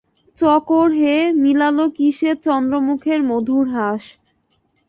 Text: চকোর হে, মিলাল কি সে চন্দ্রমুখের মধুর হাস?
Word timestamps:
চকোর 0.37 0.87
হে, 0.93 1.13
মিলাল 1.43 1.77
কি 1.95 2.07
সে 2.11 2.29
চন্দ্রমুখের 2.45 3.19
মধুর 3.29 3.65
হাস? 3.75 4.03